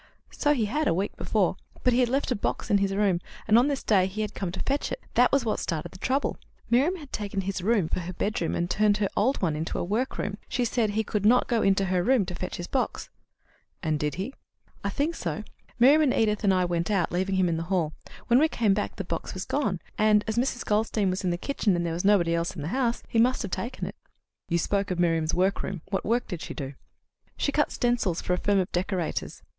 "So 0.31 0.55
he 0.55 0.65
had, 0.65 0.87
a 0.87 0.95
week 0.95 1.15
before; 1.15 1.57
but 1.83 1.93
he 1.93 1.99
had 1.99 2.09
left 2.09 2.31
a 2.31 2.35
box 2.35 2.71
in 2.71 2.79
his 2.79 2.95
room, 2.95 3.21
and 3.47 3.55
on 3.55 3.67
this 3.67 3.83
day 3.83 4.07
he 4.07 4.21
had 4.21 4.33
come 4.33 4.51
to 4.51 4.59
fetch 4.61 4.91
it. 4.91 4.99
That 5.13 5.31
was 5.31 5.45
what 5.45 5.59
started 5.59 5.91
the 5.91 5.99
trouble. 5.99 6.37
Miriam 6.71 6.95
had 6.95 7.13
taken 7.13 7.41
his 7.41 7.61
room 7.61 7.87
for 7.87 7.99
her 7.99 8.13
bedroom, 8.13 8.55
and 8.55 8.67
turned 8.67 8.97
her 8.97 9.09
old 9.15 9.39
one 9.43 9.55
into 9.55 9.77
a 9.77 9.83
workroom. 9.83 10.39
She 10.49 10.65
said 10.65 10.89
he 10.89 11.05
should 11.07 11.23
not 11.23 11.47
go 11.47 11.71
to 11.71 11.85
her 11.85 12.01
room 12.01 12.25
to 12.25 12.33
fetch 12.33 12.55
his 12.55 12.65
box." 12.65 13.11
"And 13.83 13.99
did 13.99 14.15
he?" 14.15 14.33
"I 14.83 14.89
think 14.89 15.13
so. 15.13 15.43
Miriam 15.77 16.01
and 16.01 16.13
Edith 16.15 16.43
and 16.43 16.51
I 16.51 16.65
went 16.65 16.89
out, 16.89 17.11
leaving 17.11 17.35
him 17.35 17.47
in 17.47 17.57
the 17.57 17.61
hall. 17.69 17.93
When 18.25 18.39
we 18.39 18.47
came 18.47 18.73
back 18.73 18.95
the 18.95 19.03
box 19.03 19.35
was 19.35 19.45
gone, 19.45 19.79
and, 19.99 20.23
as 20.27 20.35
Mrs. 20.35 20.65
Goldstein 20.65 21.11
was 21.11 21.23
in 21.23 21.29
the 21.29 21.37
kitchen 21.37 21.75
and 21.75 21.85
there 21.85 21.93
was 21.93 22.03
nobody 22.03 22.33
else 22.33 22.55
in 22.55 22.63
the 22.63 22.69
house, 22.69 23.03
he 23.07 23.19
must 23.19 23.43
have 23.43 23.51
taken 23.51 23.85
it." 23.85 23.93
"You 24.49 24.57
spoke 24.57 24.89
of 24.89 24.97
Miriam's 24.97 25.35
workroom. 25.35 25.83
What 25.91 26.03
work 26.05 26.27
did 26.27 26.41
she 26.41 26.55
do?" 26.55 26.73
"She 27.37 27.51
cut 27.51 27.71
stencils 27.71 28.19
for 28.19 28.33
a 28.33 28.39
firm 28.39 28.57
of 28.57 28.71
decorators." 28.71 29.43